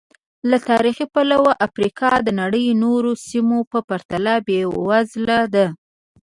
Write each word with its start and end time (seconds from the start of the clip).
له 0.49 0.57
تاریخي 0.69 1.05
پلوه 1.13 1.51
افریقا 1.67 2.11
د 2.23 2.29
نړۍ 2.41 2.65
نورو 2.83 3.11
سیمو 3.27 3.59
په 3.71 3.79
پرتله 3.89 4.33
بېوزله 4.47 5.39
ده. 5.53 5.65